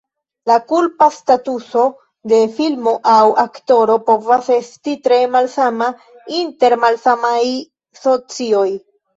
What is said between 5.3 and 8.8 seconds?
malsama inter malsamaj socioj.